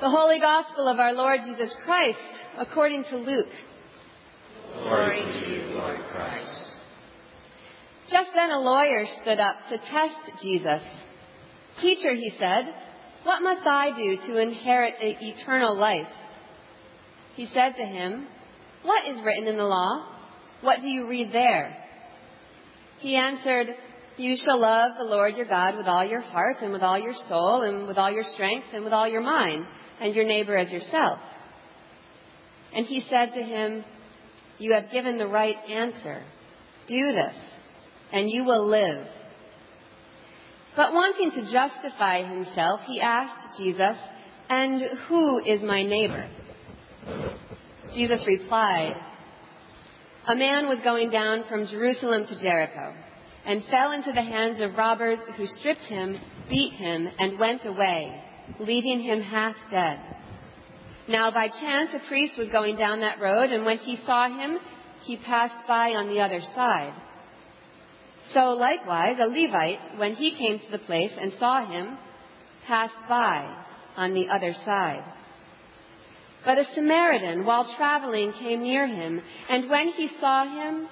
The 0.00 0.10
Holy 0.10 0.38
Gospel 0.38 0.88
of 0.88 0.98
our 0.98 1.14
Lord 1.14 1.40
Jesus 1.46 1.74
Christ 1.84 2.18
according 2.58 3.04
to 3.04 3.16
Luke. 3.16 3.48
Glory 4.82 5.22
to 5.22 5.50
you, 5.50 5.74
Lord 5.74 6.00
Christ. 6.12 6.68
Just 8.10 8.28
then 8.34 8.50
a 8.50 8.58
lawyer 8.58 9.04
stood 9.22 9.40
up 9.40 9.56
to 9.70 9.78
test 9.78 10.42
Jesus. 10.42 10.82
Teacher, 11.80 12.12
he 12.12 12.30
said, 12.38 12.74
what 13.26 13.42
must 13.42 13.66
I 13.66 13.90
do 13.90 14.18
to 14.28 14.38
inherit 14.38 14.94
eternal 15.00 15.76
life? 15.76 16.06
He 17.34 17.46
said 17.46 17.72
to 17.76 17.84
him, 17.84 18.28
What 18.84 19.08
is 19.08 19.20
written 19.24 19.48
in 19.48 19.56
the 19.56 19.64
law? 19.64 20.06
What 20.60 20.80
do 20.80 20.88
you 20.88 21.08
read 21.08 21.32
there? 21.32 21.76
He 23.00 23.16
answered, 23.16 23.66
You 24.16 24.36
shall 24.36 24.60
love 24.60 24.92
the 24.96 25.04
Lord 25.04 25.36
your 25.36 25.46
God 25.46 25.76
with 25.76 25.86
all 25.86 26.04
your 26.04 26.20
heart 26.20 26.58
and 26.62 26.72
with 26.72 26.82
all 26.82 26.98
your 26.98 27.14
soul 27.28 27.62
and 27.62 27.88
with 27.88 27.98
all 27.98 28.12
your 28.12 28.24
strength 28.34 28.66
and 28.72 28.84
with 28.84 28.92
all 28.92 29.08
your 29.08 29.22
mind 29.22 29.66
and 30.00 30.14
your 30.14 30.24
neighbor 30.24 30.56
as 30.56 30.70
yourself. 30.70 31.18
And 32.74 32.86
he 32.86 33.00
said 33.08 33.32
to 33.34 33.42
him, 33.42 33.84
You 34.58 34.74
have 34.74 34.90
given 34.90 35.18
the 35.18 35.26
right 35.26 35.56
answer. 35.68 36.22
Do 36.88 37.12
this, 37.12 37.36
and 38.12 38.30
you 38.30 38.44
will 38.44 38.68
live. 38.68 39.06
But 40.76 40.92
wanting 40.92 41.30
to 41.32 41.50
justify 41.50 42.22
himself, 42.22 42.80
he 42.86 43.00
asked 43.00 43.58
Jesus, 43.58 43.96
And 44.48 44.82
who 45.08 45.42
is 45.44 45.62
my 45.62 45.82
neighbor? 45.82 46.28
Jesus 47.94 48.22
replied, 48.26 48.94
A 50.28 50.36
man 50.36 50.68
was 50.68 50.78
going 50.84 51.10
down 51.10 51.44
from 51.48 51.66
Jerusalem 51.66 52.26
to 52.26 52.42
Jericho 52.42 52.94
and 53.46 53.64
fell 53.70 53.92
into 53.92 54.12
the 54.12 54.22
hands 54.22 54.60
of 54.60 54.76
robbers 54.76 55.18
who 55.36 55.46
stripped 55.46 55.82
him, 55.88 56.18
beat 56.50 56.72
him, 56.72 57.08
and 57.18 57.38
went 57.38 57.64
away, 57.64 58.22
leaving 58.58 59.00
him 59.00 59.20
half 59.20 59.56
dead. 59.70 60.00
Now 61.08 61.30
by 61.30 61.48
chance 61.48 61.90
a 61.94 62.08
priest 62.08 62.36
was 62.36 62.48
going 62.48 62.76
down 62.76 63.00
that 63.00 63.20
road, 63.20 63.50
and 63.50 63.64
when 63.64 63.78
he 63.78 63.96
saw 64.04 64.28
him, 64.28 64.58
he 65.04 65.16
passed 65.16 65.66
by 65.68 65.90
on 65.90 66.08
the 66.08 66.20
other 66.20 66.40
side. 66.54 66.94
So 68.32 68.50
likewise, 68.50 69.16
a 69.20 69.26
Levite, 69.26 69.98
when 69.98 70.14
he 70.14 70.36
came 70.36 70.58
to 70.58 70.70
the 70.70 70.84
place 70.84 71.12
and 71.18 71.32
saw 71.38 71.64
him, 71.64 71.96
passed 72.66 73.08
by 73.08 73.64
on 73.96 74.14
the 74.14 74.28
other 74.28 74.52
side. 74.64 75.04
But 76.44 76.58
a 76.58 76.64
Samaritan, 76.74 77.44
while 77.44 77.72
traveling, 77.76 78.32
came 78.32 78.62
near 78.62 78.86
him, 78.86 79.22
and 79.48 79.70
when 79.70 79.88
he 79.88 80.08
saw 80.20 80.44
him, 80.44 80.88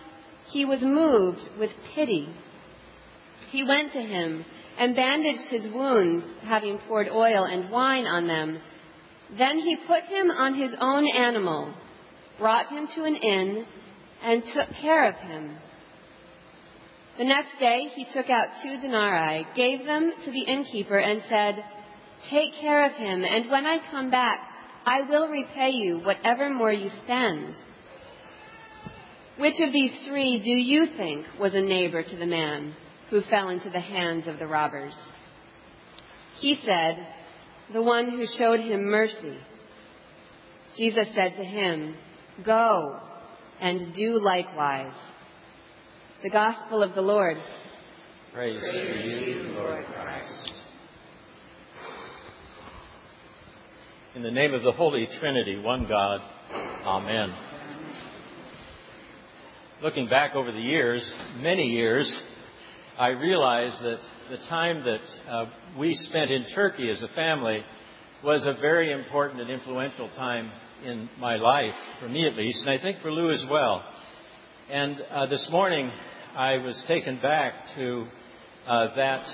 he 0.47 0.65
was 0.65 0.81
moved 0.83 1.59
with 1.59 1.71
pity. 1.95 2.29
He 3.51 3.65
went 3.65 3.93
to 3.93 4.01
him 4.01 4.45
and 4.79 4.97
bandaged 4.97 5.49
his 5.51 5.73
wounds, 5.73 6.25
having 6.43 6.79
poured 6.89 7.09
oil 7.09 7.45
and 7.45 7.71
wine 7.71 8.07
on 8.07 8.27
them. 8.27 8.61
Then 9.37 9.59
he 9.59 9.77
put 9.87 10.03
him 10.05 10.31
on 10.31 10.55
his 10.55 10.75
own 10.81 11.07
animal, 11.09 11.75
brought 12.39 12.69
him 12.69 12.89
to 12.95 13.05
an 13.05 13.17
inn, 13.17 13.67
and 14.23 14.43
took 14.53 14.69
care 14.81 15.09
of 15.09 15.15
him. 15.17 15.57
The 17.19 17.25
next 17.25 17.59
day 17.61 17.89
he 17.95 18.07
took 18.13 18.29
out 18.29 18.49
two 18.63 18.81
denarii, 18.81 19.47
gave 19.55 19.87
them 19.87 20.13
to 20.25 20.31
the 20.31 20.43
innkeeper, 20.43 20.99
and 20.99 21.23
said, 21.29 21.65
Take 22.29 22.55
care 22.61 22.87
of 22.87 22.97
him, 22.97 23.25
and 23.25 23.51
when 23.51 23.67
I 23.67 23.79
come 23.91 24.11
back, 24.11 24.41
I 24.85 25.03
will 25.03 25.29
repay 25.29 25.71
you 25.71 26.01
whatever 26.01 26.51
more 26.51 26.73
you 26.73 26.91
spend. 27.05 27.55
Which 29.39 29.61
of 29.61 29.73
these 29.73 29.93
three 30.07 30.41
do 30.43 30.51
you 30.51 30.87
think 30.97 31.27
was 31.39 31.55
a 31.55 31.61
neighbor 31.61 32.03
to 32.03 32.17
the 32.17 32.27
man 32.27 32.75
who 33.15 33.23
fell 33.31 33.49
into 33.49 33.71
the 33.71 33.79
hands 33.79 34.27
of 34.27 34.41
the 34.41 34.47
robbers? 34.49 34.93
He 36.41 36.59
said, 36.67 37.07
The 37.73 37.81
one 37.81 38.11
who 38.11 38.27
showed 38.37 38.59
him 38.59 38.87
mercy. 38.87 39.39
Jesus 40.77 41.07
said 41.15 41.37
to 41.37 41.45
him, 41.45 41.95
Go 42.45 42.99
and 43.61 43.95
do 43.95 44.19
likewise. 44.19 44.97
The 46.25 46.31
Gospel 46.31 46.83
of 46.83 46.97
the 46.97 47.03
Lord. 47.03 47.37
Praise, 48.33 48.61
Praise 48.61 49.03
to 49.03 49.31
you, 49.31 49.43
Lord 49.53 49.85
Christ. 49.87 50.63
In 54.17 54.25
the 54.25 54.31
name 54.33 54.55
of 54.55 54.65
the 54.65 54.73
Holy 54.73 55.07
Trinity, 55.21 55.61
one 55.61 55.87
God, 55.87 56.21
Amen. 56.85 57.33
Looking 59.81 60.09
back 60.09 60.35
over 60.35 60.51
the 60.51 60.59
years, 60.59 61.15
many 61.41 61.67
years, 61.67 62.13
I 62.99 63.09
realized 63.09 63.83
that 63.83 63.99
the 64.31 64.37
time 64.49 64.85
that 64.85 65.29
uh, 65.29 65.47
we 65.77 65.95
spent 65.95 66.31
in 66.31 66.45
Turkey 66.55 66.89
as 66.91 67.03
a 67.03 67.09
family 67.09 67.61
was 68.23 68.47
a 68.47 68.61
very 68.61 68.93
important 68.93 69.41
and 69.41 69.51
influential 69.51 70.09
time 70.11 70.53
in 70.85 71.09
my 71.19 71.35
life, 71.35 71.75
for 72.01 72.09
me 72.09 72.25
at 72.29 72.37
least, 72.37 72.65
and 72.65 72.79
I 72.79 72.81
think 72.81 73.01
for 73.01 73.11
Lou 73.11 73.33
as 73.33 73.45
well. 73.51 73.85
And 74.71 74.97
uh, 75.11 75.27
this 75.27 75.49
morning, 75.51 75.91
I 76.37 76.59
was 76.59 76.85
taken 76.87 77.21
back 77.21 77.55
to 77.75 78.07
uh, 78.69 78.95
that 78.95 79.27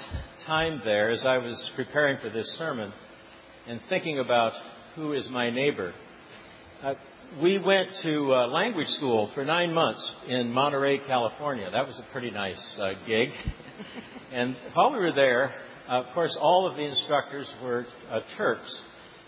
time 0.47 0.81
there 0.82 1.10
as 1.10 1.26
I 1.26 1.37
was 1.37 1.70
preparing 1.76 2.16
for 2.22 2.31
this 2.31 2.47
sermon 2.56 2.91
and 3.69 3.78
thinking 3.91 4.20
about 4.20 4.53
who 4.97 5.12
is 5.12 5.28
my 5.31 5.50
neighbor. 5.50 5.93
Uh, 6.82 6.94
we 7.38 7.62
went 7.62 7.91
to 8.02 8.34
uh, 8.34 8.46
language 8.48 8.88
school 8.88 9.30
for 9.34 9.44
nine 9.44 9.72
months 9.72 10.14
in 10.26 10.52
Monterey, 10.52 10.98
California. 11.06 11.70
That 11.70 11.86
was 11.86 11.98
a 11.98 12.12
pretty 12.12 12.30
nice 12.30 12.78
uh, 12.80 12.94
gig. 13.06 13.28
and 14.32 14.56
while 14.74 14.92
we 14.92 14.98
were 14.98 15.12
there, 15.12 15.54
of 15.88 16.06
course, 16.12 16.36
all 16.40 16.66
of 16.66 16.76
the 16.76 16.82
instructors 16.82 17.50
were 17.62 17.86
uh, 18.10 18.20
Turks, 18.36 18.82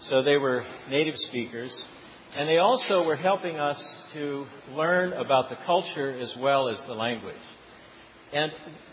so 0.08 0.22
they 0.22 0.36
were 0.36 0.64
native 0.90 1.14
speakers. 1.16 1.80
And 2.34 2.48
they 2.48 2.58
also 2.58 3.06
were 3.06 3.14
helping 3.14 3.56
us 3.56 3.80
to 4.14 4.46
learn 4.70 5.12
about 5.12 5.48
the 5.48 5.56
culture 5.64 6.18
as 6.18 6.34
well 6.40 6.68
as 6.68 6.82
the 6.88 6.94
language. 6.94 7.36
And 8.32 8.50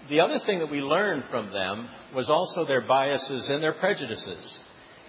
the 0.09 0.19
other 0.19 0.39
thing 0.45 0.59
that 0.59 0.69
we 0.69 0.81
learned 0.81 1.23
from 1.31 1.51
them 1.51 1.89
was 2.13 2.29
also 2.29 2.65
their 2.65 2.81
biases 2.81 3.49
and 3.49 3.63
their 3.63 3.73
prejudices. 3.73 4.59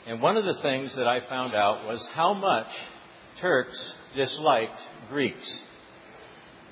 And 0.07 0.23
one 0.23 0.37
of 0.37 0.45
the 0.45 0.63
things 0.63 0.95
that 0.97 1.07
I 1.07 1.29
found 1.29 1.55
out 1.55 1.87
was 1.87 2.09
how 2.15 2.33
much 2.33 2.69
Turks 3.41 3.95
disliked 4.17 4.81
Greeks. 5.09 5.63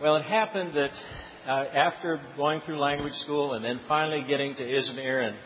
Well, 0.01 0.17
it 0.17 0.25
happened 0.25 0.77
that 0.77 0.91
uh, 1.47 1.51
after 1.75 2.21
going 2.37 2.61
through 2.61 2.79
language 2.79 3.15
school 3.25 3.55
and 3.55 3.65
then 3.65 3.81
finally 3.89 4.25
getting 4.29 4.55
to 4.55 4.63
Izmir 4.63 5.27
and, 5.27 5.37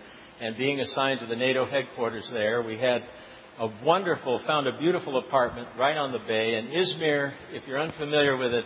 and 0.41 0.57
being 0.57 0.81
assigned 0.81 1.21
to 1.21 1.27
the 1.27 1.37
NATO 1.37 1.65
headquarters 1.65 2.29
there, 2.33 2.63
we 2.63 2.79
had 2.79 3.03
a 3.59 3.69
wonderful, 3.85 4.43
found 4.47 4.67
a 4.67 4.79
beautiful 4.79 5.19
apartment 5.19 5.69
right 5.79 5.97
on 5.97 6.13
the 6.13 6.19
bay. 6.19 6.55
And 6.55 6.69
Izmir, 6.73 7.33
if 7.53 7.67
you're 7.67 7.81
unfamiliar 7.81 8.37
with 8.37 8.53
it, 8.53 8.65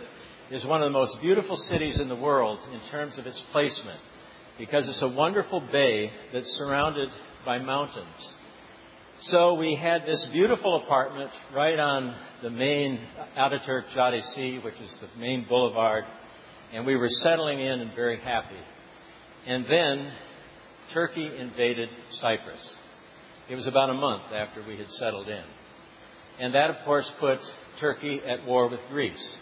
is 0.51 0.65
one 0.65 0.81
of 0.81 0.87
the 0.87 0.97
most 0.97 1.17
beautiful 1.21 1.57
cities 1.57 1.99
in 1.99 2.09
the 2.09 2.15
world 2.15 2.59
in 2.73 2.79
terms 2.89 3.19
of 3.19 3.25
its 3.25 3.41
placement 3.51 3.99
because 4.57 4.87
it's 4.87 5.01
a 5.01 5.15
wonderful 5.15 5.61
bay 5.71 6.09
that's 6.33 6.47
surrounded 6.57 7.09
by 7.45 7.59
mountains. 7.59 8.33
So 9.21 9.55
we 9.55 9.73
had 9.73 10.05
this 10.05 10.29
beautiful 10.31 10.83
apartment 10.83 11.31
right 11.55 11.79
on 11.79 12.13
the 12.43 12.51
main 12.51 12.99
Ataturk 13.35 13.85
Caddesi, 13.95 14.63
which 14.63 14.75
is 14.75 14.95
the 15.01 15.19
main 15.19 15.43
boulevard, 15.49 16.03
and 16.71 16.85
we 16.85 16.95
were 16.95 17.09
settling 17.09 17.59
in 17.59 17.79
and 17.79 17.95
very 17.95 18.19
happy. 18.19 18.59
And 19.47 19.65
then 19.65 20.11
Turkey 20.93 21.31
invaded 21.35 21.89
Cyprus. 22.11 22.75
It 23.49 23.55
was 23.55 23.65
about 23.65 23.89
a 23.89 23.95
month 23.95 24.31
after 24.31 24.63
we 24.67 24.77
had 24.77 24.87
settled 24.89 25.27
in. 25.29 25.43
And 26.39 26.53
that, 26.53 26.69
of 26.69 26.75
course, 26.85 27.11
put 27.19 27.39
Turkey 27.79 28.21
at 28.23 28.45
war 28.45 28.69
with 28.69 28.81
Greece. 28.91 29.37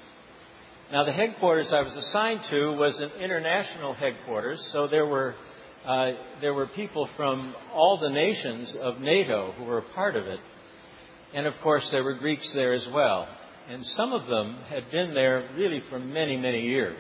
Now, 0.90 1.04
the 1.04 1.12
headquarters 1.12 1.74
I 1.74 1.82
was 1.82 1.94
assigned 1.94 2.42
to 2.50 2.72
was 2.78 2.98
an 3.02 3.22
international 3.22 3.94
headquarters, 3.94 4.70
so 4.72 4.88
there 4.88 5.06
were 5.06 5.36
uh, 5.86 6.12
there 6.42 6.54
were 6.54 6.68
people 6.68 7.08
from 7.16 7.54
all 7.74 8.00
the 8.02 8.10
nations 8.10 8.76
of 8.82 9.00
NATO 9.00 9.54
who 9.58 9.66
were 9.66 9.80
a 9.80 9.94
part 9.94 10.16
of 10.16 10.26
it, 10.26 10.40
and 11.34 11.46
of 11.46 11.54
course 11.62 11.88
there 11.92 12.04
were 12.04 12.16
Greeks 12.16 12.52
there 12.56 12.74
as 12.74 12.88
well. 12.94 13.28
And 13.68 13.84
some 13.86 14.14
of 14.14 14.28
them 14.28 14.58
had 14.70 14.92
been 14.92 15.14
there 15.14 15.50
really 15.56 15.82
for 15.90 16.00
many, 16.00 16.38
many 16.38 16.62
years. 16.62 16.98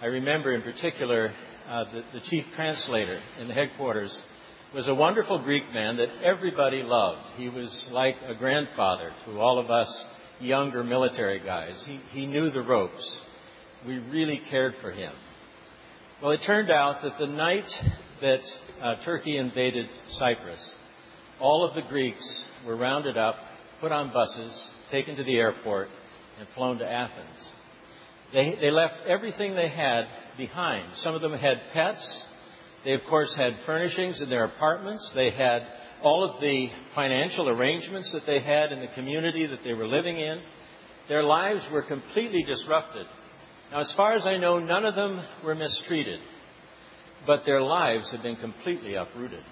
I 0.00 0.06
remember 0.06 0.52
in 0.52 0.62
particular 0.62 1.32
uh, 1.68 1.84
the, 1.84 2.02
the 2.14 2.20
chief 2.30 2.44
translator 2.54 3.20
in 3.40 3.48
the 3.48 3.54
headquarters 3.54 4.16
was 4.74 4.86
a 4.86 4.94
wonderful 4.94 5.42
Greek 5.42 5.64
man 5.72 5.96
that 5.96 6.08
everybody 6.24 6.82
loved. 6.82 7.22
He 7.36 7.48
was 7.48 7.88
like 7.90 8.16
a 8.28 8.34
grandfather 8.34 9.10
to 9.26 9.40
all 9.40 9.58
of 9.58 9.70
us 9.70 10.06
younger 10.40 10.84
military 10.84 11.40
guys. 11.40 11.82
He, 11.86 12.00
he 12.10 12.26
knew 12.26 12.50
the 12.50 12.62
ropes. 12.62 13.20
We 13.86 13.98
really 13.98 14.40
cared 14.50 14.74
for 14.80 14.90
him. 14.90 15.12
Well, 16.20 16.32
it 16.32 16.40
turned 16.44 16.68
out 16.68 17.02
that 17.04 17.12
the 17.20 17.28
night 17.28 17.68
that 18.20 18.40
uh, 18.82 19.04
Turkey 19.04 19.36
invaded 19.36 19.86
Cyprus, 20.08 20.58
all 21.38 21.64
of 21.64 21.76
the 21.76 21.88
Greeks 21.88 22.44
were 22.66 22.76
rounded 22.76 23.16
up, 23.16 23.36
put 23.80 23.92
on 23.92 24.12
buses, 24.12 24.68
taken 24.90 25.14
to 25.14 25.22
the 25.22 25.36
airport, 25.36 25.86
and 26.40 26.48
flown 26.56 26.78
to 26.78 26.84
Athens. 26.84 27.52
They, 28.32 28.56
they 28.60 28.72
left 28.72 28.94
everything 29.06 29.54
they 29.54 29.68
had 29.68 30.06
behind. 30.36 30.88
Some 30.96 31.14
of 31.14 31.20
them 31.20 31.34
had 31.34 31.58
pets. 31.72 32.24
They, 32.84 32.94
of 32.94 33.02
course, 33.08 33.32
had 33.36 33.52
furnishings 33.64 34.20
in 34.20 34.28
their 34.28 34.42
apartments. 34.42 35.12
They 35.14 35.30
had 35.30 35.62
all 36.02 36.24
of 36.24 36.40
the 36.40 36.66
financial 36.96 37.48
arrangements 37.48 38.12
that 38.12 38.26
they 38.26 38.40
had 38.40 38.72
in 38.72 38.80
the 38.80 38.92
community 38.96 39.46
that 39.46 39.60
they 39.62 39.72
were 39.72 39.86
living 39.86 40.18
in. 40.18 40.40
Their 41.08 41.22
lives 41.22 41.64
were 41.72 41.82
completely 41.82 42.42
disrupted. 42.42 43.06
Now, 43.70 43.80
as 43.80 43.92
far 43.96 44.14
as 44.14 44.26
I 44.26 44.38
know, 44.38 44.58
none 44.58 44.86
of 44.86 44.94
them 44.94 45.22
were 45.44 45.54
mistreated, 45.54 46.20
but 47.26 47.44
their 47.44 47.60
lives 47.60 48.10
had 48.10 48.22
been 48.22 48.36
completely 48.36 48.94
uprooted. 48.94 49.44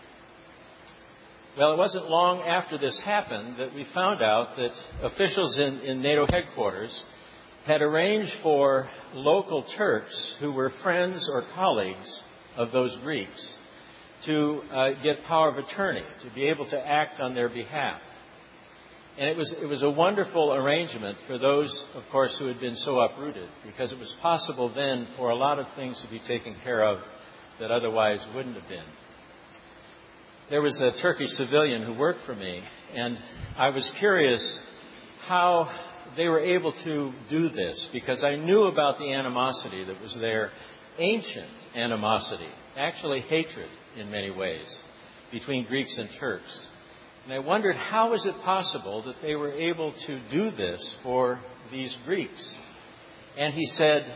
Well, 1.58 1.72
it 1.72 1.78
wasn't 1.78 2.08
long 2.08 2.40
after 2.40 2.78
this 2.78 2.98
happened 3.04 3.56
that 3.58 3.74
we 3.74 3.86
found 3.94 4.22
out 4.22 4.56
that 4.56 4.72
officials 5.02 5.58
in, 5.58 5.80
in 5.80 6.02
NATO 6.02 6.26
headquarters 6.30 7.02
had 7.66 7.82
arranged 7.82 8.32
for 8.42 8.88
local 9.12 9.64
Turks 9.76 10.36
who 10.40 10.52
were 10.52 10.70
friends 10.82 11.28
or 11.32 11.44
colleagues 11.54 12.22
of 12.56 12.72
those 12.72 12.96
Greeks 13.02 13.56
to 14.24 14.62
uh, 14.72 14.90
get 15.02 15.24
power 15.24 15.50
of 15.50 15.58
attorney, 15.58 16.04
to 16.22 16.34
be 16.34 16.44
able 16.48 16.68
to 16.70 16.78
act 16.78 17.20
on 17.20 17.34
their 17.34 17.48
behalf. 17.48 18.00
And 19.18 19.30
it 19.30 19.36
was, 19.36 19.54
it 19.62 19.66
was 19.66 19.82
a 19.82 19.88
wonderful 19.88 20.52
arrangement 20.52 21.16
for 21.26 21.38
those, 21.38 21.70
of 21.94 22.02
course, 22.12 22.36
who 22.38 22.48
had 22.48 22.60
been 22.60 22.74
so 22.74 23.00
uprooted, 23.00 23.48
because 23.64 23.90
it 23.90 23.98
was 23.98 24.14
possible 24.20 24.72
then 24.74 25.08
for 25.16 25.30
a 25.30 25.34
lot 25.34 25.58
of 25.58 25.66
things 25.74 25.98
to 26.04 26.10
be 26.10 26.20
taken 26.20 26.54
care 26.62 26.84
of 26.84 26.98
that 27.58 27.70
otherwise 27.70 28.22
wouldn't 28.34 28.56
have 28.56 28.68
been. 28.68 28.84
There 30.50 30.60
was 30.60 30.80
a 30.82 31.00
Turkish 31.00 31.30
civilian 31.30 31.82
who 31.82 31.94
worked 31.94 32.20
for 32.26 32.34
me, 32.34 32.62
and 32.94 33.16
I 33.56 33.70
was 33.70 33.90
curious 33.98 34.60
how 35.26 35.70
they 36.16 36.28
were 36.28 36.40
able 36.40 36.72
to 36.84 37.12
do 37.30 37.48
this, 37.48 37.88
because 37.94 38.22
I 38.22 38.36
knew 38.36 38.64
about 38.64 38.98
the 38.98 39.12
animosity 39.14 39.82
that 39.84 40.00
was 40.00 40.16
there, 40.20 40.50
ancient 40.98 41.50
animosity, 41.74 42.48
actually 42.76 43.20
hatred 43.22 43.68
in 43.96 44.10
many 44.10 44.30
ways, 44.30 44.66
between 45.32 45.66
Greeks 45.66 45.96
and 45.98 46.10
Turks. 46.20 46.68
And 47.26 47.34
I 47.34 47.40
wondered 47.40 47.74
how 47.74 48.14
is 48.14 48.24
it 48.24 48.40
possible 48.44 49.02
that 49.02 49.16
they 49.20 49.34
were 49.34 49.52
able 49.52 49.92
to 50.06 50.30
do 50.30 50.52
this 50.52 50.96
for 51.02 51.40
these 51.72 51.96
Greeks? 52.04 52.54
And 53.36 53.52
he 53.52 53.66
said, 53.66 54.06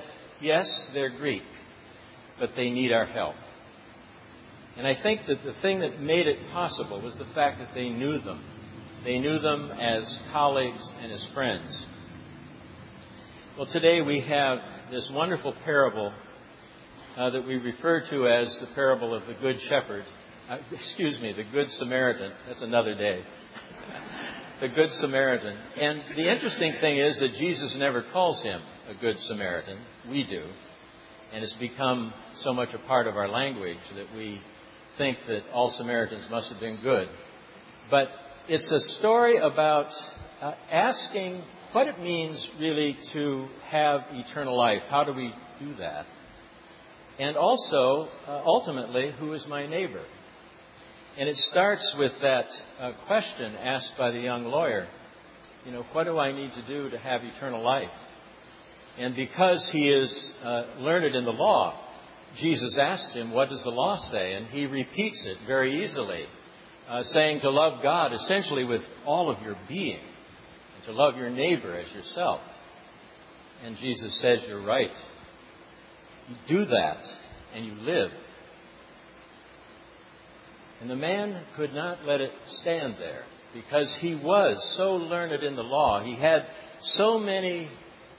Yes, 0.41 0.91
they're 0.95 1.19
Greek, 1.19 1.43
but 2.39 2.51
they 2.55 2.71
need 2.71 2.93
our 2.93 3.07
help. 3.07 3.35
And 4.77 4.87
I 4.87 4.95
think 5.03 5.23
that 5.27 5.43
the 5.45 5.61
thing 5.61 5.81
that 5.81 6.01
made 6.01 6.29
it 6.29 6.39
possible 6.53 7.03
was 7.03 7.19
the 7.19 7.35
fact 7.35 7.59
that 7.59 7.75
they 7.75 7.89
knew 7.89 8.21
them. 8.21 8.45
They 9.05 9.19
knew 9.19 9.41
them 9.41 9.73
as 9.73 10.21
colleagues 10.33 10.89
and 11.03 11.11
as 11.11 11.27
friends. 11.35 11.85
Well, 13.59 13.67
today 13.73 14.03
we 14.03 14.21
have 14.21 14.59
this 14.93 15.11
wonderful 15.13 15.53
parable 15.65 16.13
uh, 17.19 17.31
that 17.31 17.45
we 17.45 17.57
refer 17.57 18.03
to 18.09 18.29
as 18.29 18.57
the 18.61 18.73
parable 18.77 19.13
of 19.15 19.27
the 19.27 19.35
Good 19.35 19.57
Shepherd. 19.69 20.05
Uh, 20.51 20.59
excuse 20.73 21.17
me, 21.21 21.33
the 21.33 21.45
Good 21.45 21.69
Samaritan. 21.79 22.33
That's 22.49 22.61
another 22.61 22.97
day. 22.97 23.23
the 24.61 24.69
Good 24.69 24.91
Samaritan. 24.95 25.57
And 25.77 26.03
the 26.17 26.29
interesting 26.29 26.75
thing 26.81 26.99
is 26.99 27.21
that 27.21 27.39
Jesus 27.39 27.77
never 27.79 28.03
calls 28.13 28.43
him 28.43 28.61
a 28.89 29.01
Good 29.01 29.17
Samaritan. 29.21 29.79
We 30.11 30.27
do. 30.27 30.43
And 31.33 31.45
it's 31.45 31.55
become 31.61 32.13
so 32.39 32.53
much 32.53 32.71
a 32.75 32.85
part 32.89 33.07
of 33.07 33.17
our 33.17 33.29
language 33.29 33.79
that 33.95 34.07
we 34.17 34.43
think 34.99 35.19
that 35.29 35.43
all 35.53 35.71
Samaritans 35.79 36.27
must 36.33 36.51
have 36.51 36.59
been 36.59 36.81
good. 36.83 37.07
But 37.89 38.09
it's 38.49 38.69
a 38.73 38.99
story 38.99 39.37
about 39.37 39.93
uh, 40.43 40.55
asking 40.73 41.45
what 41.71 41.87
it 41.87 42.01
means 42.01 42.51
really 42.59 42.97
to 43.13 43.47
have 43.71 44.01
eternal 44.11 44.59
life. 44.59 44.83
How 44.91 45.05
do 45.05 45.13
we 45.13 45.33
do 45.61 45.77
that? 45.77 46.07
And 47.21 47.37
also, 47.37 48.09
uh, 48.27 48.43
ultimately, 48.45 49.13
who 49.17 49.33
is 49.35 49.47
my 49.49 49.69
neighbor? 49.69 50.03
And 51.19 51.29
it 51.29 51.37
starts 51.37 51.95
with 51.99 52.13
that 52.23 52.47
uh, 52.81 52.93
question 53.07 53.55
asked 53.57 53.95
by 53.99 54.11
the 54.11 54.21
young 54.21 54.45
lawyer. 54.45 54.87
You 55.67 55.73
know, 55.73 55.85
what 55.93 56.05
do 56.05 56.19
I 56.19 56.33
need 56.33 56.53
to 56.53 56.67
do 56.67 56.89
to 56.91 56.99
have 56.99 57.23
eternal 57.23 57.63
life? 57.63 57.91
And 58.99 59.15
because 59.15 59.69
he 59.73 59.91
is 59.91 60.35
uh, 60.43 60.65
learned 60.79 61.15
in 61.15 61.25
the 61.25 61.33
law, 61.33 61.79
Jesus 62.39 62.79
asks 62.81 63.15
him, 63.15 63.33
What 63.33 63.49
does 63.49 63.63
the 63.65 63.71
law 63.71 63.99
say? 64.11 64.35
And 64.35 64.47
he 64.47 64.67
repeats 64.67 65.27
it 65.27 65.47
very 65.47 65.83
easily, 65.85 66.25
uh, 66.89 67.03
saying 67.03 67.41
to 67.41 67.51
love 67.51 67.83
God 67.83 68.13
essentially 68.13 68.65
with 68.65 68.83
all 69.05 69.31
of 69.31 69.43
your 69.43 69.57
being, 69.69 70.01
and 70.77 70.85
to 70.85 70.93
love 70.93 71.17
your 71.17 71.31
neighbor 71.31 71.77
as 71.77 71.93
yourself. 71.93 72.41
And 73.65 73.77
Jesus 73.77 74.21
says, 74.23 74.45
You're 74.49 74.65
right. 74.65 74.91
You 76.29 76.37
do 76.49 76.65
that, 76.67 77.03
and 77.55 77.67
you 77.67 77.75
live. 77.75 78.11
And 80.81 80.89
the 80.89 80.97
man 80.97 81.43
could 81.57 81.75
not 81.75 82.05
let 82.05 82.21
it 82.21 82.33
stand 82.61 82.97
there 82.99 83.25
because 83.53 83.95
he 84.01 84.15
was 84.15 84.75
so 84.77 84.95
learned 84.95 85.43
in 85.43 85.57
the 85.57 85.63
law. 85.63 86.03
He 86.03 86.17
had 86.17 86.47
so 86.83 87.19
many, 87.19 87.69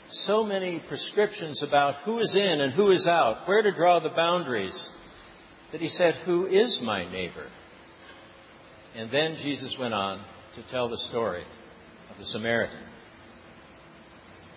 so 0.10 0.44
many 0.44 0.84
prescriptions 0.88 1.64
about 1.64 2.04
who 2.04 2.20
is 2.20 2.36
in 2.36 2.62
and 2.62 2.74
who 2.74 2.92
is 2.92 3.08
out, 3.08 3.48
where 3.48 3.62
to 3.62 3.72
draw 3.72 4.00
the 4.00 4.10
boundaries, 4.10 4.90
that 5.72 5.82
he 5.82 5.90
said, 5.90 6.16
Who 6.26 6.46
is 6.46 6.80
my 6.84 7.10
neighbor? 7.10 7.48
And 8.96 9.10
then 9.10 9.38
Jesus 9.42 9.76
went 9.80 9.94
on 9.94 10.24
to 10.56 10.70
tell 10.70 10.90
the 10.90 10.98
story 11.10 11.44
of 12.12 12.18
the 12.18 12.26
Samaritan 12.26 12.92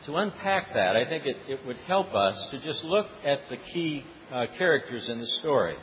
to 0.06 0.16
unpack 0.16 0.68
that, 0.74 0.96
I 0.96 1.08
think 1.08 1.24
it, 1.24 1.36
it 1.48 1.66
would 1.66 1.76
help 1.86 2.14
us 2.14 2.48
to 2.50 2.62
just 2.62 2.84
look 2.84 3.06
at 3.24 3.40
the 3.48 3.56
key 3.56 4.04
uh, 4.32 4.46
characters 4.58 5.08
in 5.08 5.18
the 5.18 5.26
story. 5.40 5.76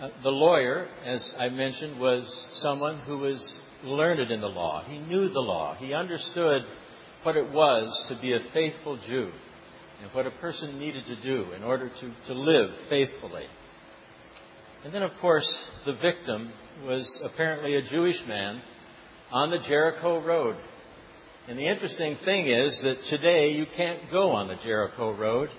Uh, 0.00 0.08
the 0.22 0.30
lawyer, 0.30 0.88
as 1.04 1.34
I 1.38 1.48
mentioned, 1.48 2.00
was 2.00 2.24
someone 2.54 3.00
who 3.00 3.18
was 3.18 3.60
learned 3.82 4.30
in 4.30 4.40
the 4.40 4.48
law. 4.48 4.84
He 4.84 4.98
knew 4.98 5.28
the 5.28 5.40
law. 5.40 5.76
He 5.76 5.94
understood 5.94 6.62
what 7.22 7.36
it 7.36 7.50
was 7.50 8.06
to 8.08 8.20
be 8.20 8.32
a 8.32 8.40
faithful 8.52 8.98
Jew 9.06 9.30
and 10.02 10.12
what 10.12 10.26
a 10.26 10.30
person 10.32 10.78
needed 10.78 11.04
to 11.06 11.22
do 11.22 11.52
in 11.52 11.62
order 11.62 11.88
to, 11.88 12.14
to 12.26 12.34
live 12.34 12.70
faithfully. 12.88 13.44
And 14.84 14.92
then, 14.92 15.02
of 15.02 15.12
course, 15.20 15.46
the 15.86 15.94
victim 15.94 16.52
was 16.84 17.08
apparently 17.24 17.76
a 17.76 17.82
Jewish 17.82 18.20
man 18.26 18.60
on 19.32 19.50
the 19.50 19.58
Jericho 19.58 20.22
Road 20.22 20.56
and 21.46 21.58
the 21.58 21.66
interesting 21.66 22.16
thing 22.24 22.48
is 22.48 22.80
that 22.84 22.96
today 23.10 23.50
you 23.50 23.66
can't 23.76 24.10
go 24.10 24.30
on 24.30 24.48
the 24.48 24.56
Jericho 24.64 25.14
Road 25.14 25.50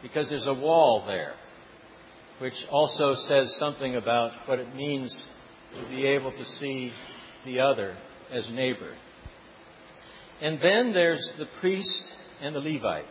because 0.00 0.30
there's 0.30 0.46
a 0.46 0.54
wall 0.54 1.04
there, 1.06 1.34
which 2.40 2.54
also 2.70 3.14
says 3.26 3.54
something 3.58 3.96
about 3.96 4.32
what 4.46 4.58
it 4.58 4.74
means 4.74 5.28
to 5.80 5.88
be 5.88 6.06
able 6.06 6.30
to 6.30 6.44
see 6.44 6.92
the 7.44 7.60
other 7.60 7.96
as 8.30 8.48
neighbor. 8.50 8.94
And 10.40 10.60
then 10.60 10.92
there's 10.92 11.32
the 11.38 11.46
priest 11.60 12.04
and 12.40 12.54
the 12.54 12.60
Levite. 12.60 13.04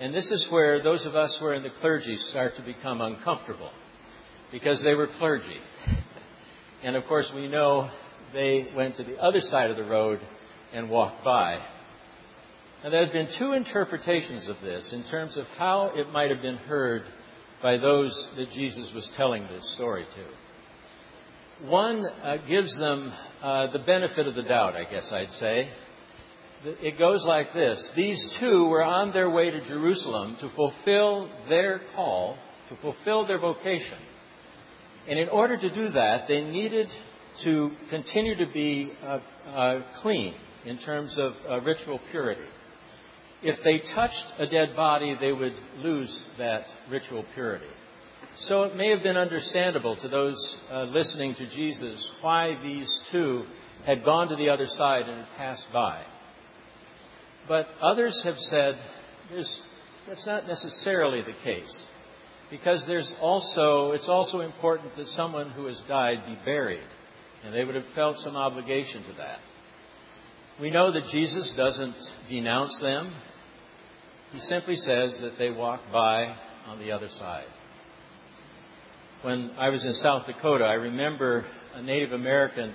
And 0.00 0.14
this 0.14 0.26
is 0.30 0.48
where 0.50 0.82
those 0.82 1.06
of 1.06 1.14
us 1.14 1.36
who 1.38 1.46
are 1.46 1.54
in 1.54 1.62
the 1.62 1.70
clergy 1.80 2.16
start 2.16 2.56
to 2.56 2.62
become 2.62 3.00
uncomfortable 3.00 3.70
because 4.50 4.82
they 4.82 4.94
were 4.94 5.08
clergy. 5.18 5.60
And 6.82 6.96
of 6.96 7.04
course, 7.04 7.30
we 7.34 7.46
know 7.46 7.90
they 8.32 8.68
went 8.74 8.96
to 8.96 9.04
the 9.04 9.18
other 9.18 9.42
side 9.42 9.70
of 9.70 9.76
the 9.76 9.84
road 9.84 10.18
and 10.72 10.88
walked 10.88 11.22
by. 11.22 11.60
And 12.82 12.90
there 12.90 13.04
have 13.04 13.12
been 13.12 13.28
two 13.38 13.52
interpretations 13.52 14.48
of 14.48 14.56
this 14.62 14.90
in 14.94 15.04
terms 15.10 15.36
of 15.36 15.44
how 15.58 15.92
it 15.94 16.08
might 16.08 16.30
have 16.30 16.40
been 16.40 16.56
heard 16.56 17.02
by 17.62 17.76
those 17.76 18.12
that 18.36 18.50
Jesus 18.52 18.90
was 18.94 19.10
telling 19.16 19.42
this 19.44 19.74
story 19.74 20.04
to. 20.14 21.68
One 21.68 22.06
uh, 22.06 22.36
gives 22.48 22.76
them 22.78 23.12
uh, 23.42 23.70
the 23.72 23.80
benefit 23.80 24.26
of 24.26 24.34
the 24.34 24.42
doubt, 24.42 24.76
I 24.76 24.84
guess 24.84 25.10
I'd 25.12 25.30
say. 25.32 25.70
It 26.62 26.98
goes 26.98 27.24
like 27.26 27.54
this 27.54 27.92
These 27.96 28.36
two 28.38 28.66
were 28.66 28.82
on 28.82 29.12
their 29.12 29.30
way 29.30 29.50
to 29.50 29.66
Jerusalem 29.66 30.36
to 30.40 30.50
fulfill 30.56 31.30
their 31.48 31.80
call, 31.94 32.36
to 32.68 32.76
fulfill 32.76 33.26
their 33.26 33.38
vocation. 33.38 33.98
And 35.08 35.18
in 35.18 35.28
order 35.28 35.56
to 35.56 35.74
do 35.74 35.90
that, 35.90 36.28
they 36.28 36.42
needed 36.42 36.88
to 37.44 37.70
continue 37.88 38.36
to 38.36 38.52
be 38.52 38.92
uh, 39.02 39.20
uh 39.48 39.82
clean 40.02 40.34
in 40.64 40.78
terms 40.78 41.18
of 41.18 41.32
uh, 41.48 41.60
ritual 41.60 42.00
purity. 42.10 42.42
If 43.42 43.56
they 43.64 43.78
touched 43.94 44.24
a 44.38 44.46
dead 44.46 44.76
body, 44.76 45.16
they 45.18 45.32
would 45.32 45.54
lose 45.78 46.26
that 46.38 46.64
ritual 46.90 47.24
purity. 47.34 47.66
So 48.40 48.64
it 48.64 48.76
may 48.76 48.90
have 48.90 49.02
been 49.02 49.16
understandable 49.16 49.96
to 49.96 50.08
those 50.08 50.58
uh, 50.70 50.84
listening 50.84 51.34
to 51.34 51.48
Jesus 51.48 52.10
why 52.20 52.58
these 52.62 52.88
two 53.10 53.44
had 53.86 54.04
gone 54.04 54.28
to 54.28 54.36
the 54.36 54.50
other 54.50 54.66
side 54.66 55.08
and 55.08 55.26
had 55.26 55.36
passed 55.36 55.66
by. 55.72 56.02
But 57.48 57.66
others 57.82 58.20
have 58.24 58.36
said 58.36 58.78
that's 60.06 60.26
not 60.26 60.46
necessarily 60.46 61.22
the 61.22 61.36
case. 61.44 61.86
Because 62.50 62.84
there's 62.86 63.12
also, 63.20 63.92
it's 63.92 64.08
also 64.08 64.40
important 64.40 64.96
that 64.96 65.06
someone 65.08 65.50
who 65.50 65.66
has 65.66 65.80
died 65.88 66.26
be 66.26 66.36
buried. 66.44 66.82
And 67.44 67.54
they 67.54 67.64
would 67.64 67.74
have 67.74 67.84
felt 67.94 68.16
some 68.18 68.36
obligation 68.36 69.02
to 69.04 69.12
that. 69.18 69.38
We 70.60 70.70
know 70.70 70.92
that 70.92 71.10
Jesus 71.10 71.54
doesn't 71.56 71.94
denounce 72.28 72.78
them. 72.82 73.14
He 74.32 74.38
simply 74.40 74.76
says 74.76 75.18
that 75.22 75.38
they 75.38 75.50
walk 75.50 75.80
by 75.92 76.36
on 76.66 76.78
the 76.78 76.92
other 76.92 77.08
side. 77.08 77.46
When 79.22 79.50
I 79.58 79.70
was 79.70 79.84
in 79.84 79.92
South 79.94 80.24
Dakota, 80.24 80.64
I 80.64 80.74
remember 80.74 81.44
a 81.74 81.82
Native 81.82 82.12
American 82.12 82.72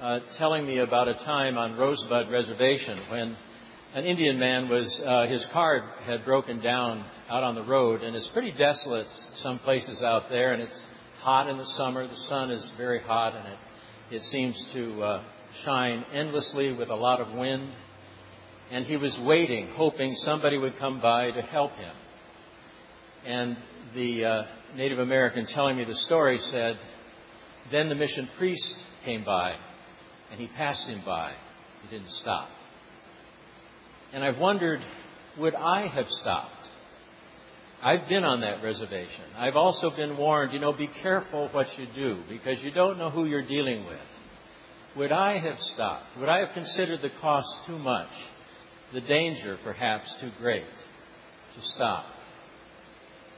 uh, 0.00 0.20
telling 0.38 0.64
me 0.64 0.78
about 0.78 1.08
a 1.08 1.14
time 1.14 1.58
on 1.58 1.76
Rosebud 1.76 2.30
Reservation 2.30 3.00
when 3.10 3.36
an 3.94 4.04
Indian 4.04 4.38
man 4.38 4.68
was, 4.68 5.02
uh, 5.04 5.26
his 5.26 5.44
car 5.52 5.94
had 6.04 6.24
broken 6.24 6.62
down 6.62 7.04
out 7.28 7.42
on 7.42 7.56
the 7.56 7.64
road, 7.64 8.02
and 8.02 8.14
it's 8.14 8.30
pretty 8.32 8.52
desolate 8.52 9.08
some 9.34 9.58
places 9.58 10.00
out 10.00 10.28
there, 10.28 10.52
and 10.52 10.62
it's 10.62 10.86
hot 11.18 11.48
in 11.48 11.58
the 11.58 11.66
summer. 11.76 12.06
The 12.06 12.16
sun 12.28 12.52
is 12.52 12.70
very 12.76 13.00
hot, 13.00 13.34
and 13.34 13.48
it, 13.48 13.58
it 14.16 14.22
seems 14.22 14.70
to 14.74 15.02
uh, 15.02 15.24
shine 15.64 16.04
endlessly 16.12 16.72
with 16.72 16.88
a 16.88 16.94
lot 16.94 17.20
of 17.20 17.36
wind. 17.36 17.72
And 18.70 18.86
he 18.86 18.96
was 18.96 19.18
waiting, 19.24 19.68
hoping 19.74 20.14
somebody 20.16 20.58
would 20.58 20.78
come 20.78 21.00
by 21.00 21.30
to 21.30 21.42
help 21.42 21.72
him. 21.72 21.94
And 23.26 23.56
the 23.94 24.24
uh, 24.24 24.42
Native 24.76 24.98
American 24.98 25.46
telling 25.46 25.76
me 25.76 25.84
the 25.84 25.94
story 25.94 26.38
said, 26.38 26.76
Then 27.70 27.88
the 27.88 27.94
mission 27.94 28.28
priest 28.38 28.76
came 29.04 29.24
by, 29.24 29.54
and 30.30 30.40
he 30.40 30.48
passed 30.48 30.86
him 30.88 31.02
by. 31.04 31.32
He 31.82 31.96
didn't 31.96 32.10
stop. 32.10 32.48
And 34.12 34.24
I've 34.24 34.38
wondered, 34.38 34.80
would 35.38 35.54
I 35.54 35.88
have 35.88 36.06
stopped? 36.08 36.50
I've 37.82 38.08
been 38.08 38.24
on 38.24 38.40
that 38.40 38.62
reservation. 38.62 39.24
I've 39.36 39.56
also 39.56 39.90
been 39.94 40.16
warned, 40.16 40.52
you 40.52 40.58
know, 40.58 40.72
be 40.72 40.88
careful 41.02 41.48
what 41.52 41.66
you 41.76 41.86
do 41.94 42.22
because 42.28 42.62
you 42.62 42.70
don't 42.70 42.96
know 42.96 43.10
who 43.10 43.26
you're 43.26 43.46
dealing 43.46 43.84
with. 43.84 43.98
Would 44.96 45.12
I 45.12 45.38
have 45.38 45.58
stopped? 45.58 46.04
Would 46.18 46.28
I 46.28 46.38
have 46.46 46.54
considered 46.54 47.00
the 47.02 47.10
cost 47.20 47.48
too 47.66 47.78
much? 47.78 48.08
The 48.94 49.00
danger 49.00 49.58
perhaps 49.64 50.16
too 50.20 50.30
great 50.38 50.62
to 50.62 51.62
stop? 51.74 52.04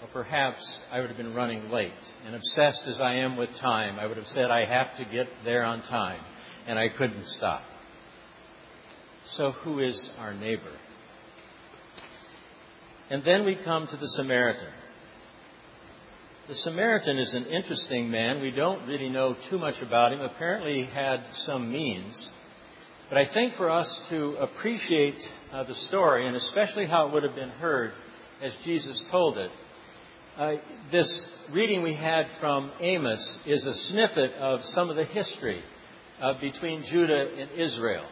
Or 0.03 0.09
perhaps 0.13 0.61
I 0.93 1.01
would 1.01 1.09
have 1.09 1.17
been 1.17 1.33
running 1.33 1.71
late. 1.71 1.93
And 2.27 2.35
obsessed 2.35 2.87
as 2.87 3.01
I 3.01 3.15
am 3.15 3.39
with 3.39 3.49
time, 3.59 3.99
I 3.99 4.05
would 4.05 4.19
have 4.19 4.27
said, 4.27 4.51
I 4.51 4.67
have 4.67 4.95
to 4.99 5.05
get 5.11 5.29
there 5.47 5.65
on 5.65 5.81
time. 5.81 6.21
And 6.67 6.79
I 6.79 6.91
couldn't 6.91 7.25
stop. 7.25 7.63
So, 9.29 9.53
who 9.53 9.81
is 9.81 10.11
our 10.19 10.35
neighbor? 10.35 10.77
And 13.09 13.25
then 13.25 13.47
we 13.47 13.57
come 13.57 13.87
to 13.87 13.97
the 13.97 14.09
Samaritan. 14.09 14.73
The 16.49 16.55
Samaritan 16.55 17.19
is 17.19 17.33
an 17.33 17.47
interesting 17.47 18.11
man. 18.11 18.43
We 18.43 18.51
don't 18.51 18.87
really 18.87 19.09
know 19.09 19.35
too 19.49 19.57
much 19.57 19.81
about 19.81 20.13
him. 20.13 20.21
Apparently, 20.21 20.85
he 20.85 20.85
had 20.85 21.25
some 21.47 21.73
means. 21.73 22.31
But 23.09 23.19
I 23.19 23.33
think 23.33 23.55
for 23.55 23.71
us 23.71 24.07
to 24.11 24.37
appreciate 24.41 25.17
uh, 25.53 25.65
the 25.65 25.75
story, 25.75 26.27
and 26.27 26.37
especially 26.37 26.87
how 26.87 27.09
it 27.09 27.13
would 27.13 27.23
have 27.23 27.35
been 27.35 27.51
heard 27.51 27.93
as 28.43 28.55
Jesus 28.65 29.07
told 29.11 29.39
it, 29.39 29.51
uh, 30.39 30.53
this 30.93 31.29
reading 31.55 31.83
we 31.83 31.95
had 31.95 32.27
from 32.41 32.71
Amos 32.81 33.39
is 33.47 33.65
a 33.65 33.75
snippet 33.91 34.33
of 34.35 34.61
some 34.63 34.91
of 34.91 34.97
the 34.97 35.05
history 35.05 35.63
uh, 36.21 36.35
between 36.41 36.85
Judah 36.91 37.29
and 37.39 37.51
Israel. 37.53 38.05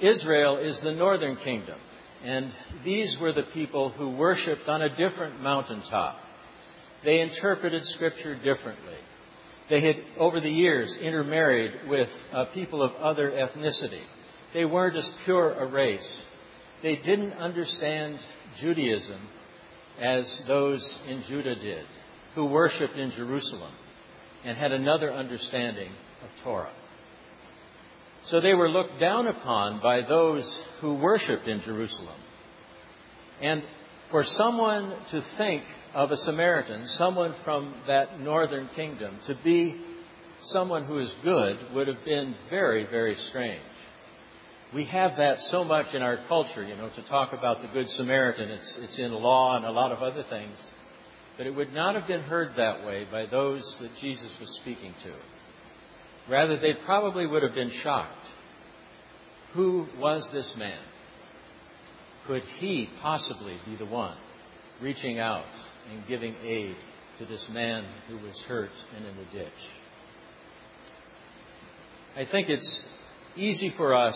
Israel 0.00 0.58
is 0.58 0.80
the 0.82 0.92
northern 0.92 1.36
kingdom, 1.36 1.78
and 2.22 2.52
these 2.84 3.16
were 3.20 3.32
the 3.32 3.44
people 3.54 3.90
who 3.90 4.10
worshiped 4.10 4.68
on 4.68 4.82
a 4.82 4.96
different 4.96 5.40
mountaintop. 5.40 6.18
They 7.04 7.20
interpreted 7.20 7.82
Scripture 7.86 8.36
differently. 8.36 8.96
They 9.68 9.80
had, 9.80 9.96
over 10.18 10.40
the 10.40 10.50
years, 10.50 10.96
intermarried 11.00 11.88
with 11.88 12.08
uh, 12.32 12.46
people 12.54 12.82
of 12.82 12.92
other 12.96 13.30
ethnicity. 13.30 14.02
They 14.54 14.64
weren't 14.64 14.96
as 14.96 15.12
pure 15.24 15.52
a 15.52 15.66
race. 15.66 16.22
They 16.82 16.96
didn't 16.96 17.34
understand 17.34 18.18
Judaism 18.60 19.20
as 20.00 20.42
those 20.48 20.98
in 21.08 21.22
Judah 21.28 21.54
did, 21.54 21.84
who 22.34 22.46
worshiped 22.46 22.96
in 22.96 23.10
Jerusalem 23.12 23.72
and 24.44 24.56
had 24.58 24.72
another 24.72 25.12
understanding 25.12 25.90
of 26.22 26.30
Torah. 26.42 26.72
So 28.24 28.40
they 28.40 28.54
were 28.54 28.68
looked 28.68 29.00
down 29.00 29.26
upon 29.26 29.80
by 29.80 30.02
those 30.08 30.62
who 30.80 30.94
worshiped 30.94 31.46
in 31.46 31.60
Jerusalem. 31.60 32.18
And 33.40 33.62
for 34.10 34.22
someone 34.24 34.94
to 35.10 35.22
think 35.36 35.64
of 35.94 36.10
a 36.10 36.16
Samaritan, 36.16 36.86
someone 36.86 37.34
from 37.44 37.74
that 37.86 38.20
northern 38.20 38.68
kingdom, 38.74 39.18
to 39.26 39.36
be 39.42 39.80
someone 40.42 40.84
who 40.84 40.98
is 40.98 41.12
good 41.24 41.56
would 41.74 41.88
have 41.88 42.04
been 42.04 42.34
very, 42.50 42.84
very 42.84 43.14
strange. 43.14 43.62
We 44.74 44.86
have 44.86 45.16
that 45.18 45.38
so 45.50 45.64
much 45.64 45.94
in 45.94 46.00
our 46.00 46.18
culture, 46.28 46.62
you 46.62 46.74
know, 46.76 46.88
to 46.88 47.02
talk 47.02 47.34
about 47.34 47.60
the 47.60 47.68
Good 47.68 47.88
Samaritan. 47.88 48.48
It's, 48.48 48.78
it's 48.80 48.98
in 48.98 49.12
law 49.12 49.56
and 49.56 49.66
a 49.66 49.70
lot 49.70 49.92
of 49.92 50.02
other 50.02 50.24
things. 50.30 50.56
But 51.36 51.46
it 51.46 51.50
would 51.50 51.74
not 51.74 51.94
have 51.94 52.06
been 52.06 52.22
heard 52.22 52.52
that 52.56 52.86
way 52.86 53.06
by 53.10 53.26
those 53.26 53.62
that 53.80 53.90
Jesus 54.00 54.34
was 54.40 54.58
speaking 54.62 54.94
to. 55.04 55.14
Rather, 56.30 56.58
they 56.58 56.72
probably 56.86 57.26
would 57.26 57.42
have 57.42 57.54
been 57.54 57.72
shocked. 57.82 58.24
Who 59.52 59.86
was 59.98 60.26
this 60.32 60.54
man? 60.56 60.80
Could 62.26 62.42
he 62.58 62.88
possibly 63.02 63.56
be 63.66 63.76
the 63.76 63.86
one 63.86 64.16
reaching 64.80 65.18
out 65.18 65.44
and 65.90 66.06
giving 66.06 66.34
aid 66.42 66.76
to 67.18 67.26
this 67.26 67.46
man 67.52 67.84
who 68.08 68.16
was 68.16 68.42
hurt 68.48 68.70
and 68.96 69.04
in 69.04 69.16
the 69.16 69.24
ditch? 69.32 69.52
I 72.16 72.24
think 72.30 72.48
it's 72.48 72.86
easy 73.36 73.72
for 73.76 73.94
us 73.94 74.14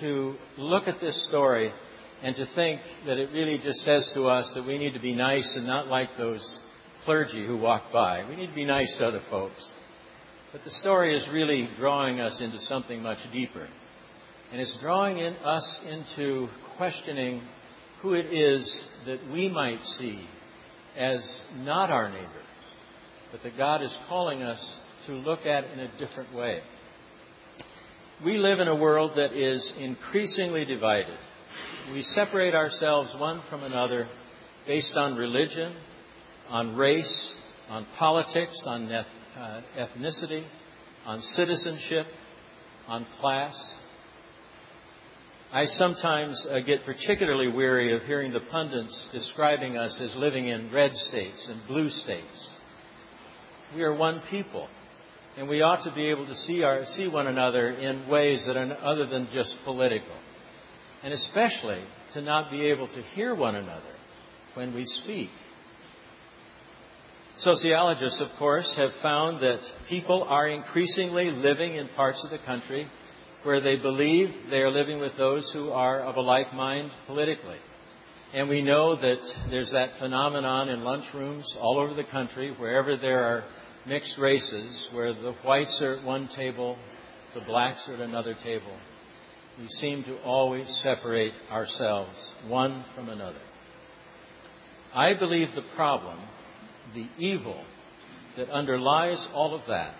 to 0.00 0.34
look 0.56 0.86
at 0.86 1.00
this 1.00 1.28
story 1.28 1.72
and 2.22 2.34
to 2.36 2.46
think 2.54 2.80
that 3.06 3.18
it 3.18 3.30
really 3.32 3.58
just 3.58 3.80
says 3.80 4.10
to 4.14 4.26
us 4.26 4.50
that 4.54 4.66
we 4.66 4.78
need 4.78 4.92
to 4.92 5.00
be 5.00 5.14
nice 5.14 5.54
and 5.56 5.66
not 5.66 5.86
like 5.86 6.08
those 6.18 6.58
clergy 7.04 7.46
who 7.46 7.56
walk 7.56 7.92
by. 7.92 8.28
We 8.28 8.36
need 8.36 8.48
to 8.48 8.54
be 8.54 8.64
nice 8.64 8.94
to 8.98 9.06
other 9.06 9.22
folks. 9.30 9.72
But 10.52 10.64
the 10.64 10.70
story 10.70 11.16
is 11.16 11.28
really 11.32 11.68
drawing 11.78 12.20
us 12.20 12.40
into 12.40 12.58
something 12.60 13.02
much 13.02 13.18
deeper. 13.32 13.68
And 14.50 14.60
it's 14.60 14.76
drawing 14.80 15.18
in 15.18 15.34
us 15.36 15.80
into 15.86 16.48
questioning 16.76 17.42
who 18.00 18.14
it 18.14 18.26
is 18.32 18.84
that 19.06 19.18
we 19.30 19.48
might 19.48 19.82
see 19.98 20.26
as 20.96 21.42
not 21.56 21.90
our 21.90 22.08
neighbor, 22.08 22.42
but 23.30 23.42
that 23.42 23.56
God 23.56 23.82
is 23.82 23.96
calling 24.08 24.42
us 24.42 24.80
to 25.06 25.12
look 25.12 25.40
at 25.40 25.64
in 25.64 25.80
a 25.80 25.98
different 25.98 26.34
way. 26.34 26.60
We 28.24 28.36
live 28.36 28.58
in 28.58 28.66
a 28.66 28.74
world 28.74 29.12
that 29.14 29.32
is 29.32 29.72
increasingly 29.78 30.64
divided. 30.64 31.16
We 31.92 32.02
separate 32.02 32.52
ourselves 32.52 33.14
one 33.16 33.42
from 33.48 33.62
another 33.62 34.08
based 34.66 34.96
on 34.96 35.14
religion, 35.14 35.76
on 36.48 36.74
race, 36.74 37.36
on 37.68 37.86
politics, 37.96 38.60
on 38.66 38.90
uh, 38.90 39.04
ethnicity, 39.78 40.44
on 41.06 41.20
citizenship, 41.20 42.06
on 42.88 43.06
class. 43.20 43.74
I 45.52 45.66
sometimes 45.66 46.44
uh, 46.50 46.58
get 46.66 46.84
particularly 46.84 47.52
weary 47.52 47.94
of 47.94 48.02
hearing 48.02 48.32
the 48.32 48.40
pundits 48.50 49.08
describing 49.12 49.76
us 49.76 49.96
as 50.02 50.16
living 50.16 50.48
in 50.48 50.72
red 50.72 50.92
states 50.92 51.48
and 51.48 51.64
blue 51.68 51.88
states. 51.88 52.50
We 53.76 53.82
are 53.82 53.94
one 53.94 54.22
people, 54.28 54.68
and 55.38 55.48
we 55.48 55.62
ought 55.62 55.84
to 55.84 55.94
be 55.94 56.10
able 56.10 56.26
to 56.26 56.34
see, 56.34 56.64
our, 56.64 56.84
see 56.96 57.06
one 57.06 57.28
another 57.28 57.70
in 57.70 58.08
ways 58.08 58.42
that 58.48 58.56
are 58.56 58.76
other 58.82 59.06
than 59.06 59.28
just 59.32 59.56
political. 59.64 60.16
And 61.04 61.14
especially 61.14 61.80
to 62.14 62.20
not 62.20 62.50
be 62.50 62.66
able 62.66 62.88
to 62.88 63.02
hear 63.14 63.36
one 63.36 63.54
another 63.54 63.94
when 64.54 64.74
we 64.74 64.84
speak. 64.84 65.30
Sociologists, 67.36 68.20
of 68.20 68.36
course, 68.36 68.74
have 68.76 68.90
found 69.00 69.40
that 69.40 69.60
people 69.88 70.24
are 70.24 70.48
increasingly 70.48 71.26
living 71.26 71.76
in 71.76 71.88
parts 71.94 72.20
of 72.24 72.32
the 72.32 72.44
country 72.44 72.88
where 73.44 73.60
they 73.60 73.76
believe 73.76 74.30
they 74.50 74.58
are 74.58 74.72
living 74.72 74.98
with 74.98 75.16
those 75.16 75.48
who 75.52 75.70
are 75.70 76.00
of 76.00 76.16
a 76.16 76.20
like 76.20 76.52
mind 76.52 76.90
politically. 77.06 77.58
And 78.34 78.48
we 78.48 78.60
know 78.60 78.96
that 78.96 79.18
there's 79.50 79.70
that 79.70 80.00
phenomenon 80.00 80.68
in 80.68 80.80
lunchrooms 80.80 81.44
all 81.60 81.78
over 81.78 81.94
the 81.94 82.10
country, 82.10 82.52
wherever 82.58 82.96
there 82.96 83.22
are 83.22 83.44
mixed 83.86 84.18
races, 84.18 84.88
where 84.92 85.12
the 85.12 85.34
whites 85.44 85.80
are 85.82 85.94
at 85.94 86.04
one 86.04 86.28
table, 86.36 86.76
the 87.34 87.44
blacks 87.46 87.86
are 87.88 87.94
at 87.94 88.00
another 88.00 88.34
table. 88.42 88.76
We 89.58 89.66
seem 89.80 90.04
to 90.04 90.20
always 90.22 90.68
separate 90.82 91.32
ourselves 91.50 92.32
one 92.46 92.84
from 92.94 93.08
another. 93.08 93.40
I 94.94 95.14
believe 95.14 95.48
the 95.54 95.64
problem 95.74 96.18
the 96.94 97.08
evil 97.18 97.62
that 98.36 98.50
underlies 98.50 99.26
all 99.34 99.54
of 99.54 99.62
that 99.68 99.96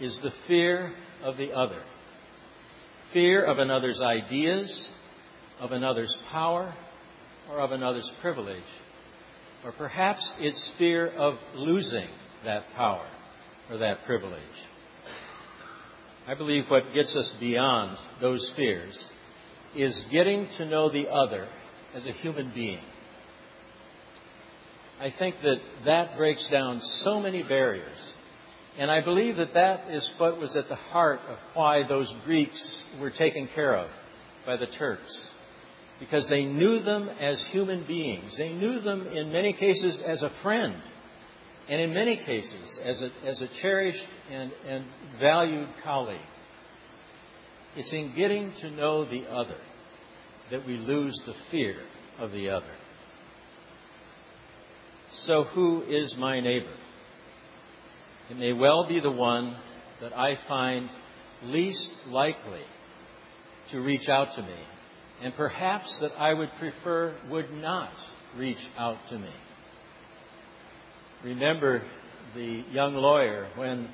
is 0.00 0.18
the 0.22 0.30
fear 0.46 0.92
of 1.22 1.36
the 1.36 1.52
other. 1.52 1.82
Fear 3.12 3.44
of 3.44 3.58
another's 3.58 4.00
ideas, 4.00 4.88
of 5.60 5.72
another's 5.72 6.16
power, 6.30 6.74
or 7.50 7.60
of 7.60 7.72
another's 7.72 8.10
privilege. 8.20 8.62
Or 9.64 9.72
perhaps 9.72 10.32
it's 10.38 10.72
fear 10.78 11.08
of 11.08 11.34
losing 11.54 12.08
that 12.44 12.64
power 12.74 13.06
or 13.70 13.78
that 13.78 14.04
privilege. 14.06 14.40
I 16.26 16.34
believe 16.34 16.64
what 16.68 16.94
gets 16.94 17.14
us 17.16 17.34
beyond 17.40 17.98
those 18.20 18.52
fears 18.56 18.98
is 19.74 20.04
getting 20.12 20.48
to 20.58 20.66
know 20.66 20.90
the 20.90 21.08
other 21.08 21.48
as 21.94 22.06
a 22.06 22.12
human 22.12 22.52
being 22.54 22.80
I 25.02 25.12
think 25.18 25.34
that 25.42 25.56
that 25.84 26.16
breaks 26.16 26.48
down 26.48 26.80
so 26.80 27.18
many 27.18 27.42
barriers. 27.42 28.14
And 28.78 28.88
I 28.88 29.00
believe 29.00 29.36
that 29.36 29.52
that 29.54 29.90
is 29.90 30.08
what 30.16 30.38
was 30.38 30.56
at 30.56 30.68
the 30.68 30.76
heart 30.76 31.18
of 31.28 31.38
why 31.54 31.82
those 31.88 32.12
Greeks 32.24 32.84
were 33.00 33.10
taken 33.10 33.48
care 33.52 33.76
of 33.76 33.90
by 34.46 34.56
the 34.56 34.68
Turks. 34.78 35.30
Because 35.98 36.28
they 36.30 36.44
knew 36.44 36.82
them 36.82 37.08
as 37.08 37.44
human 37.50 37.84
beings. 37.84 38.36
They 38.38 38.52
knew 38.52 38.80
them 38.80 39.08
in 39.08 39.32
many 39.32 39.52
cases 39.54 40.00
as 40.06 40.22
a 40.22 40.30
friend. 40.40 40.76
And 41.68 41.80
in 41.80 41.94
many 41.94 42.16
cases 42.16 42.80
as 42.84 43.02
a, 43.02 43.28
as 43.28 43.40
a 43.40 43.48
cherished 43.60 44.04
and, 44.30 44.52
and 44.66 44.84
valued 45.20 45.68
colleague. 45.84 46.18
It's 47.76 47.92
in 47.92 48.14
getting 48.16 48.52
to 48.60 48.70
know 48.70 49.04
the 49.04 49.24
other 49.30 49.58
that 50.50 50.66
we 50.66 50.76
lose 50.76 51.14
the 51.24 51.34
fear 51.50 51.76
of 52.18 52.30
the 52.32 52.50
other. 52.50 52.74
So, 55.26 55.44
who 55.44 55.82
is 55.82 56.14
my 56.18 56.40
neighbor? 56.40 56.74
It 58.30 58.36
may 58.36 58.52
well 58.52 58.86
be 58.88 59.00
the 59.00 59.10
one 59.10 59.56
that 60.00 60.16
I 60.16 60.36
find 60.48 60.88
least 61.44 61.90
likely 62.08 62.62
to 63.70 63.80
reach 63.80 64.08
out 64.08 64.28
to 64.36 64.42
me, 64.42 64.58
and 65.22 65.34
perhaps 65.34 65.98
that 66.00 66.12
I 66.18 66.34
would 66.34 66.50
prefer 66.58 67.14
would 67.30 67.50
not 67.50 67.92
reach 68.36 68.64
out 68.76 68.98
to 69.10 69.18
me. 69.18 69.32
Remember 71.24 71.82
the 72.34 72.64
young 72.72 72.94
lawyer 72.94 73.48
when 73.56 73.88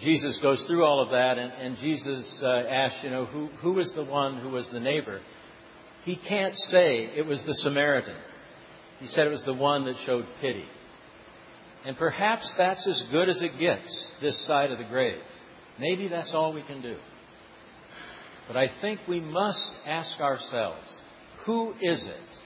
Jesus 0.00 0.38
goes 0.42 0.64
through 0.66 0.84
all 0.84 1.02
of 1.02 1.10
that, 1.10 1.38
and, 1.38 1.52
and 1.52 1.76
Jesus 1.78 2.42
uh, 2.42 2.48
asks, 2.48 2.98
you 3.04 3.10
know, 3.10 3.26
who, 3.26 3.46
who 3.62 3.74
was 3.74 3.92
the 3.94 4.04
one 4.04 4.40
who 4.40 4.50
was 4.50 4.68
the 4.72 4.80
neighbor? 4.80 5.20
He 6.04 6.18
can't 6.28 6.56
say 6.56 7.10
it 7.16 7.24
was 7.24 7.44
the 7.46 7.54
Samaritan. 7.54 8.16
He 8.98 9.06
said 9.06 9.26
it 9.26 9.30
was 9.30 9.44
the 9.44 9.54
one 9.54 9.84
that 9.84 9.94
showed 10.04 10.26
pity. 10.40 10.64
And 11.84 11.96
perhaps 11.96 12.52
that's 12.58 12.86
as 12.88 13.02
good 13.12 13.28
as 13.28 13.40
it 13.42 13.58
gets 13.60 14.14
this 14.20 14.46
side 14.46 14.72
of 14.72 14.78
the 14.78 14.84
grave. 14.84 15.20
Maybe 15.78 16.08
that's 16.08 16.32
all 16.34 16.52
we 16.52 16.62
can 16.62 16.82
do. 16.82 16.96
But 18.48 18.56
I 18.56 18.66
think 18.80 19.00
we 19.08 19.20
must 19.20 19.72
ask 19.86 20.20
ourselves 20.20 20.98
who 21.46 21.72
is 21.80 22.06
it? 22.06 22.43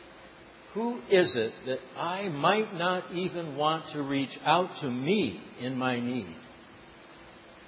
Who 0.79 1.01
is 1.11 1.35
it 1.35 1.53
that 1.67 1.79
I 2.01 2.29
might 2.29 2.73
not 2.73 3.11
even 3.13 3.57
want 3.57 3.87
to 3.95 4.03
reach 4.05 4.39
out 4.47 4.71
to 4.81 4.89
me 4.89 5.43
in 5.61 5.77
my 5.77 5.99
need? 5.99 6.37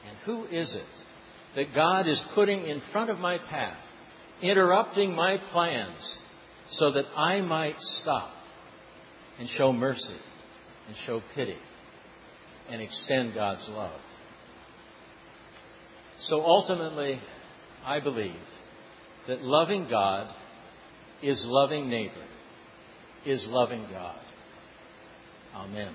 And 0.09 0.17
who 0.25 0.45
is 0.45 0.73
it 0.73 1.57
that 1.57 1.75
God 1.75 2.07
is 2.07 2.23
putting 2.37 2.65
in 2.69 2.81
front 2.93 3.11
of 3.11 3.19
my 3.19 3.39
path, 3.51 3.83
interrupting 4.41 5.13
my 5.13 5.39
plans 5.51 6.21
so 6.71 6.93
that 6.93 7.07
I 7.17 7.41
might 7.41 7.75
stop 7.81 8.31
and 9.41 9.49
show 9.49 9.73
mercy 9.73 10.17
and 10.87 10.97
show 11.05 11.21
pity 11.35 11.59
and 12.71 12.81
extend 12.81 13.35
God's 13.35 13.67
love. 13.71 14.01
So 16.21 16.45
ultimately, 16.45 17.21
I 17.85 17.99
believe 17.99 18.37
that 19.27 19.43
loving 19.43 19.89
God 19.91 20.33
is 21.25 21.45
loving 21.45 21.91
neighbor, 21.91 22.25
is 23.27 23.45
loving 23.47 23.87
God. 23.91 24.19
Amen. 25.55 25.95